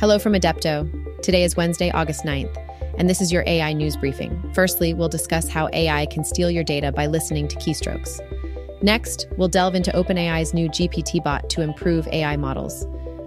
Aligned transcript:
Hello 0.00 0.18
from 0.18 0.32
Adepto. 0.32 0.88
Today 1.20 1.44
is 1.44 1.58
Wednesday, 1.58 1.90
August 1.90 2.24
9th, 2.24 2.56
and 2.96 3.06
this 3.06 3.20
is 3.20 3.30
your 3.30 3.44
AI 3.46 3.74
news 3.74 3.98
briefing. 3.98 4.50
Firstly, 4.54 4.94
we'll 4.94 5.10
discuss 5.10 5.46
how 5.46 5.68
AI 5.74 6.06
can 6.06 6.24
steal 6.24 6.50
your 6.50 6.64
data 6.64 6.90
by 6.90 7.06
listening 7.06 7.46
to 7.48 7.56
keystrokes. 7.56 8.18
Next, 8.82 9.26
we'll 9.36 9.48
delve 9.48 9.74
into 9.74 9.90
OpenAI's 9.90 10.54
new 10.54 10.70
GPTBot 10.70 11.50
to 11.50 11.60
improve 11.60 12.08
AI 12.08 12.38
models. 12.38 12.86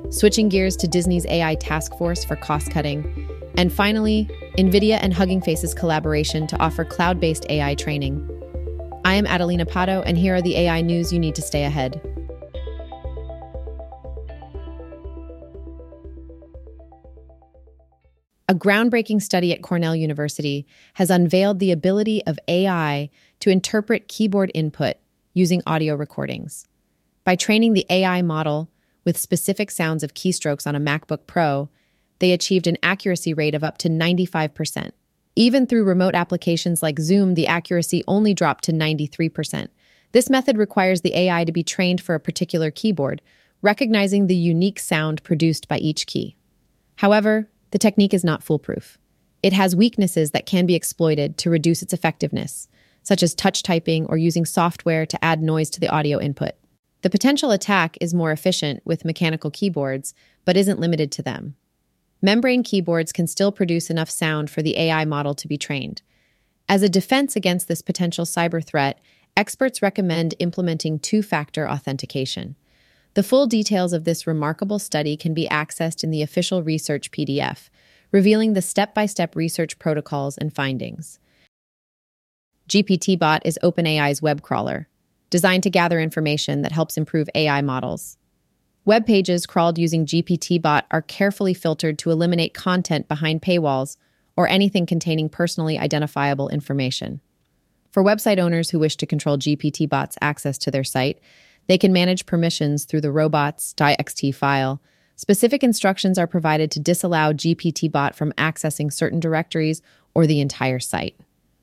Switching 0.10 0.50
gears 0.50 0.76
to 0.78 0.88
Disney's 0.88 1.28
AI 1.28 1.54
task 1.54 1.96
force 1.96 2.26
for 2.26 2.36
cost 2.38 2.72
cutting. 2.72 3.30
And 3.56 3.72
finally, 3.72 4.28
NVIDIA 4.58 4.98
and 5.00 5.14
Hugging 5.14 5.44
Face's 5.44 5.76
collaboration 5.76 6.48
to 6.48 6.58
offer 6.58 6.84
cloud 6.84 7.20
based 7.20 7.46
AI 7.52 7.76
training. 7.76 8.28
I 9.06 9.14
am 9.14 9.28
Adelina 9.28 9.68
Pato, 9.68 10.02
and 10.08 10.18
here 10.18 10.34
are 10.34 10.42
the 10.42 10.58
AI 10.58 10.82
news 10.82 11.14
you 11.14 11.20
need 11.20 11.36
to 11.36 11.44
stay 11.44 11.66
ahead. 11.66 12.02
A 18.50 18.56
groundbreaking 18.56 19.22
study 19.22 19.54
at 19.54 19.62
Cornell 19.62 19.96
University 19.96 20.68
has 20.96 21.10
unveiled 21.10 21.60
the 21.60 21.72
ability 21.72 22.22
of 22.26 22.38
AI 22.50 23.10
to 23.40 23.50
interpret 23.50 24.10
keyboard 24.10 24.52
input 24.54 24.98
using 25.34 25.62
audio 25.66 25.96
recordings. 25.96 26.68
By 27.24 27.38
training 27.38 27.72
the 27.72 27.86
AI 27.90 28.22
model 28.22 28.70
with 29.06 29.18
specific 29.18 29.72
sounds 29.72 30.04
of 30.04 30.14
keystrokes 30.14 30.68
on 30.68 30.76
a 30.76 30.80
MacBook 30.80 31.26
Pro, 31.26 31.70
they 32.20 32.34
achieved 32.34 32.68
an 32.68 32.78
accuracy 32.84 33.34
rate 33.34 33.56
of 33.56 33.64
up 33.64 33.78
to 33.80 33.90
95%. 33.90 34.92
Even 35.38 35.66
through 35.66 35.86
remote 35.86 36.14
applications 36.14 36.84
like 36.84 37.00
Zoom, 37.00 37.36
the 37.36 37.48
accuracy 37.48 38.04
only 38.10 38.34
dropped 38.34 38.66
to 38.66 38.74
93%. 38.74 39.70
This 40.12 40.30
method 40.30 40.58
requires 40.58 41.02
the 41.02 41.16
AI 41.18 41.46
to 41.46 41.52
be 41.54 41.64
trained 41.64 42.02
for 42.02 42.14
a 42.14 42.20
particular 42.20 42.72
keyboard, 42.72 43.22
recognizing 43.62 44.28
the 44.28 44.36
unique 44.36 44.80
sound 44.80 45.24
produced 45.24 45.70
by 45.70 45.78
each 45.78 46.06
key. 46.08 46.36
However, 46.98 47.50
the 47.74 47.80
technique 47.80 48.14
is 48.14 48.24
not 48.24 48.44
foolproof. 48.44 49.00
It 49.42 49.52
has 49.52 49.76
weaknesses 49.76 50.30
that 50.30 50.46
can 50.46 50.68
be 50.68 50.76
exploited 50.76 51.40
to 51.40 51.50
reduce 51.50 51.82
its 51.82 51.92
effectiveness, 51.92 52.68
such 53.02 53.24
as 53.24 53.34
touch 53.34 53.64
typing 53.64 54.06
or 54.06 54.16
using 54.16 54.46
software 54.46 55.08
to 55.08 55.26
add 55.26 55.42
noise 55.42 55.72
to 55.72 55.80
the 55.80 55.90
audio 55.90 56.22
input. 56.22 56.52
The 57.02 57.10
potential 57.10 57.50
attack 57.50 57.98
is 58.00 58.14
more 58.14 58.32
efficient 58.32 58.84
with 58.86 59.06
mechanical 59.06 59.50
keyboards, 59.50 60.14
but 60.46 60.56
isn't 60.56 60.80
limited 60.80 61.12
to 61.14 61.24
them. 61.24 61.56
Membrane 62.22 62.62
keyboards 62.62 63.12
can 63.12 63.26
still 63.26 63.52
produce 63.52 63.90
enough 63.90 64.12
sound 64.12 64.52
for 64.52 64.62
the 64.62 64.78
AI 64.78 65.04
model 65.04 65.34
to 65.34 65.48
be 65.48 65.58
trained. 65.58 66.04
As 66.70 66.84
a 66.84 66.90
defense 66.90 67.36
against 67.36 67.68
this 67.68 67.82
potential 67.82 68.24
cyber 68.24 68.64
threat, 68.64 69.02
experts 69.36 69.82
recommend 69.82 70.36
implementing 70.38 71.00
two 71.00 71.24
factor 71.24 71.68
authentication. 71.68 72.56
The 73.16 73.24
full 73.24 73.46
details 73.46 73.94
of 73.94 74.06
this 74.06 74.26
remarkable 74.26 74.80
study 74.80 75.16
can 75.16 75.36
be 75.36 75.48
accessed 75.48 76.04
in 76.04 76.10
the 76.10 76.24
official 76.24 76.64
research 76.64 77.12
PDF, 77.12 77.70
revealing 78.12 78.54
the 78.54 78.62
step 78.62 78.96
by 78.96 79.06
step 79.06 79.36
research 79.36 79.78
protocols 79.78 80.38
and 80.38 80.54
findings. 80.54 81.20
GPTBot 82.68 83.42
is 83.46 83.60
OpenAI's 83.62 84.22
web 84.22 84.42
crawler, 84.42 84.88
designed 85.30 85.64
to 85.64 85.70
gather 85.70 86.00
information 86.00 86.64
that 86.64 86.72
helps 86.72 86.98
improve 86.98 87.30
AI 87.36 87.62
models. 87.62 88.18
Web 88.86 89.06
pages 89.06 89.46
crawled 89.46 89.78
using 89.78 90.06
GPTBot 90.06 90.84
are 90.90 91.02
carefully 91.02 91.54
filtered 91.54 92.00
to 92.00 92.10
eliminate 92.10 92.54
content 92.54 93.08
behind 93.08 93.42
paywalls 93.42 93.96
or 94.36 94.48
anything 94.48 94.88
containing 94.88 95.30
personally 95.30 95.78
identifiable 95.78 96.50
information. 96.50 97.22
For 97.92 98.04
website 98.04 98.40
owners 98.40 98.72
who 98.72 98.80
wish 98.80 98.98
to 98.98 99.06
control 99.06 99.38
GPTBot's 99.38 100.18
access 100.20 100.58
to 100.60 100.72
their 100.72 100.84
site, 100.84 101.20
they 101.68 101.78
can 101.78 101.94
manage 101.94 102.26
permissions 102.26 102.86
through 102.86 103.02
the 103.02 103.12
robots.txt 103.12 104.36
file. 104.36 104.82
Specific 105.16 105.64
instructions 105.64 106.18
are 106.18 106.28
provided 106.28 106.72
to 106.72 106.80
disallow 106.80 107.34
GPTBot 107.34 108.16
from 108.16 108.34
accessing 108.34 108.92
certain 108.92 109.20
directories 109.20 109.82
or 110.14 110.28
the 110.28 110.42
entire 110.42 110.80
site. 110.80 111.20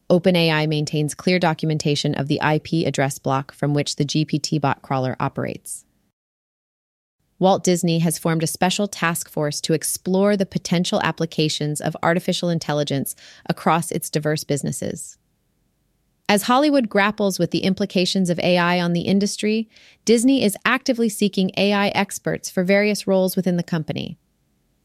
OpenAI 0.09 0.69
maintains 0.69 1.15
clear 1.15 1.39
documentation 1.39 2.15
of 2.15 2.27
the 2.27 2.41
IP 2.43 2.87
address 2.87 3.19
block 3.19 3.53
from 3.53 3.75
which 3.75 3.97
the 3.97 4.05
GPTBot 4.05 4.83
crawler 4.83 5.17
operates. 5.21 5.85
Walt 7.39 7.65
Disney 7.65 8.01
has 8.01 8.19
formed 8.19 8.43
a 8.43 8.47
special 8.47 8.87
task 8.87 9.31
force 9.31 9.63
to 9.63 9.73
explore 9.73 10.37
the 10.37 10.45
potential 10.45 11.01
applications 11.03 11.81
of 11.81 11.97
artificial 12.03 12.51
intelligence 12.51 13.17
across 13.49 13.91
its 13.91 14.11
diverse 14.11 14.45
businesses. 14.45 15.17
As 16.31 16.43
Hollywood 16.43 16.89
grapples 16.89 17.41
with 17.41 17.51
the 17.51 17.65
implications 17.65 18.31
of 18.31 18.39
AI 18.39 18.81
on 18.81 18.93
the 18.93 19.01
industry, 19.01 19.69
Disney 20.05 20.45
is 20.45 20.57
actively 20.65 21.09
seeking 21.09 21.51
AI 21.57 21.89
experts 21.89 22.49
for 22.49 22.63
various 22.63 23.05
roles 23.05 23.35
within 23.35 23.57
the 23.57 23.65
company. 23.65 24.17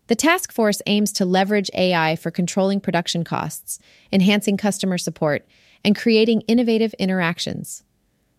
The 0.08 0.16
task 0.16 0.52
force 0.52 0.82
aims 0.88 1.12
to 1.12 1.24
leverage 1.24 1.70
AI 1.76 2.16
for 2.16 2.32
controlling 2.32 2.82
production 2.82 3.24
costs, 3.24 3.78
enhancing 4.12 4.58
customer 4.58 4.98
support, 4.98 5.46
and 5.84 5.96
creating 5.96 6.42
innovative 6.48 6.96
interactions. 6.96 7.84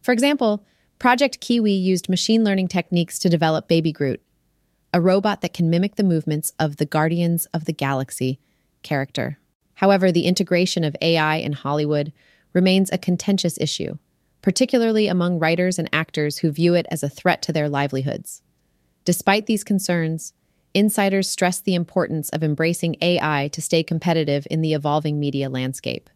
For 0.03 0.11
example, 0.11 0.67
Project 0.99 1.39
Kiwi 1.39 1.71
used 1.71 2.09
machine 2.09 2.43
learning 2.43 2.67
techniques 2.67 3.21
to 3.21 3.29
develop 3.29 3.69
Baby 3.69 3.93
Groot, 3.93 4.21
a 4.93 5.01
robot 5.01 5.43
that 5.43 5.55
can 5.55 5.71
mimic 5.71 5.95
the 5.95 6.03
movements 6.03 6.53
of 6.59 6.79
the 6.79 6.87
Guardians 6.87 7.47
of 7.55 7.67
the 7.67 7.73
Galaxy 7.73 8.41
character. 8.83 9.39
However, 9.75 10.11
the 10.11 10.27
integration 10.27 10.83
of 10.83 10.97
AI 11.01 11.37
in 11.37 11.53
Hollywood 11.53 12.13
remains 12.53 12.91
a 12.91 12.99
contentious 12.99 13.59
issue, 13.61 13.97
particularly 14.43 15.09
among 15.09 15.39
writers 15.39 15.79
and 15.79 15.89
actors 15.93 16.39
who 16.39 16.51
view 16.51 16.75
it 16.75 16.87
as 16.91 17.03
a 17.03 17.09
threat 17.09 17.43
to 17.43 17.53
their 17.53 17.69
livelihoods. 17.69 18.43
Despite 19.05 19.47
these 19.47 19.65
concerns, 19.65 20.33
insiders 20.75 21.29
stress 21.29 21.61
the 21.61 21.75
importance 21.75 22.29
of 22.31 22.43
embracing 22.43 22.97
AI 23.01 23.49
to 23.53 23.63
stay 23.63 23.83
competitive 23.83 24.47
in 24.51 24.61
the 24.61 24.75
evolving 24.75 25.19
media 25.19 25.49
landscape. 25.49 26.11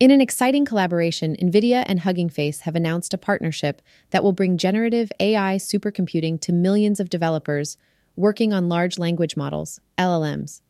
In 0.00 0.10
an 0.10 0.20
exciting 0.20 0.64
collaboration, 0.64 1.36
NVIDIA 1.36 1.84
and 1.86 2.00
Hugging 2.00 2.28
Face 2.28 2.60
have 2.60 2.74
announced 2.74 3.14
a 3.14 3.18
partnership 3.18 3.80
that 4.10 4.24
will 4.24 4.32
bring 4.32 4.58
generative 4.58 5.12
AI 5.20 5.56
supercomputing 5.56 6.40
to 6.40 6.52
millions 6.52 6.98
of 6.98 7.08
developers 7.08 7.76
working 8.16 8.52
on 8.52 8.68
large 8.68 8.98
language 8.98 9.36
models, 9.36 9.78
LLMs. 9.96 10.60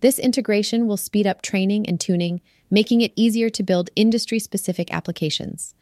This 0.00 0.18
integration 0.18 0.86
will 0.86 0.96
speed 0.96 1.26
up 1.26 1.42
training 1.42 1.86
and 1.86 2.00
tuning, 2.00 2.40
making 2.70 3.02
it 3.02 3.12
easier 3.16 3.50
to 3.50 3.62
build 3.62 3.90
industry 3.96 4.38
specific 4.38 4.92
applications. 4.92 5.74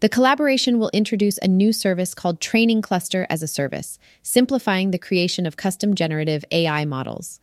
The 0.00 0.08
collaboration 0.08 0.78
will 0.78 0.90
introduce 0.94 1.38
a 1.38 1.48
new 1.48 1.72
service 1.72 2.14
called 2.14 2.40
Training 2.40 2.82
Cluster 2.82 3.26
as 3.28 3.42
a 3.42 3.48
Service, 3.48 3.98
simplifying 4.22 4.90
the 4.90 4.98
creation 4.98 5.44
of 5.44 5.56
custom 5.56 5.94
generative 5.94 6.44
AI 6.52 6.84
models. 6.84 7.40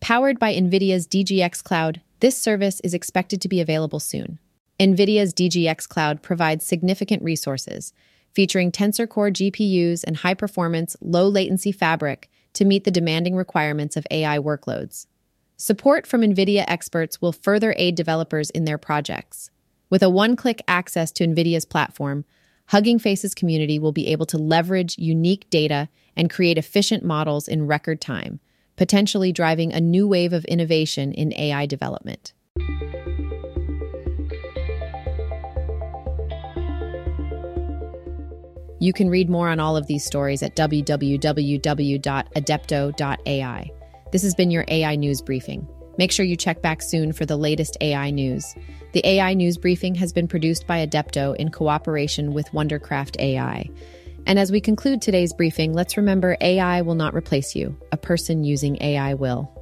Powered 0.00 0.38
by 0.38 0.54
NVIDIA's 0.54 1.06
DGX 1.06 1.62
Cloud, 1.62 2.00
this 2.20 2.36
service 2.36 2.80
is 2.80 2.94
expected 2.94 3.40
to 3.42 3.48
be 3.48 3.60
available 3.60 4.00
soon. 4.00 4.38
NVIDIA's 4.80 5.34
DGX 5.34 5.86
Cloud 5.86 6.22
provides 6.22 6.64
significant 6.64 7.22
resources, 7.22 7.92
featuring 8.32 8.72
Tensor 8.72 9.06
Core 9.06 9.30
GPUs 9.30 10.02
and 10.02 10.16
high 10.16 10.34
performance, 10.34 10.96
low 11.02 11.28
latency 11.28 11.70
fabric 11.70 12.30
to 12.54 12.64
meet 12.64 12.84
the 12.84 12.90
demanding 12.90 13.36
requirements 13.36 13.96
of 13.96 14.06
AI 14.10 14.38
workloads. 14.38 15.06
Support 15.60 16.06
from 16.06 16.22
NVIDIA 16.22 16.64
experts 16.66 17.20
will 17.20 17.32
further 17.32 17.74
aid 17.76 17.94
developers 17.94 18.48
in 18.48 18.64
their 18.64 18.78
projects. 18.78 19.50
With 19.90 20.02
a 20.02 20.08
one 20.08 20.34
click 20.34 20.62
access 20.66 21.12
to 21.12 21.26
NVIDIA's 21.26 21.66
platform, 21.66 22.24
Hugging 22.68 22.98
Faces 22.98 23.34
community 23.34 23.78
will 23.78 23.92
be 23.92 24.06
able 24.06 24.24
to 24.24 24.38
leverage 24.38 24.96
unique 24.96 25.50
data 25.50 25.90
and 26.16 26.30
create 26.30 26.56
efficient 26.56 27.04
models 27.04 27.46
in 27.46 27.66
record 27.66 28.00
time 28.00 28.40
potentially 28.76 29.32
driving 29.32 29.74
a 29.74 29.80
new 29.82 30.08
wave 30.08 30.32
of 30.32 30.46
innovation 30.46 31.12
in 31.12 31.34
AI 31.34 31.66
development. 31.66 32.32
You 38.80 38.94
can 38.94 39.10
read 39.10 39.28
more 39.28 39.50
on 39.50 39.60
all 39.60 39.76
of 39.76 39.88
these 39.88 40.06
stories 40.06 40.42
at 40.42 40.56
www.adepto.ai. 40.56 41.10
This 44.12 44.22
has 44.22 44.34
been 44.34 44.50
your 44.50 44.64
AI 44.66 44.96
News 44.96 45.22
Briefing. 45.22 45.68
Make 45.96 46.10
sure 46.10 46.26
you 46.26 46.36
check 46.36 46.62
back 46.62 46.82
soon 46.82 47.12
for 47.12 47.24
the 47.26 47.36
latest 47.36 47.76
AI 47.80 48.10
news. 48.10 48.56
The 48.92 49.06
AI 49.06 49.34
News 49.34 49.56
Briefing 49.56 49.94
has 49.94 50.12
been 50.12 50.26
produced 50.26 50.66
by 50.66 50.84
Adepto 50.84 51.36
in 51.36 51.50
cooperation 51.50 52.32
with 52.32 52.50
Wondercraft 52.50 53.20
AI. 53.20 53.70
And 54.26 54.36
as 54.36 54.50
we 54.50 54.60
conclude 54.60 55.00
today's 55.00 55.32
briefing, 55.32 55.72
let's 55.74 55.96
remember 55.96 56.36
AI 56.40 56.82
will 56.82 56.96
not 56.96 57.14
replace 57.14 57.54
you, 57.54 57.76
a 57.92 57.96
person 57.96 58.42
using 58.42 58.82
AI 58.82 59.14
will. 59.14 59.59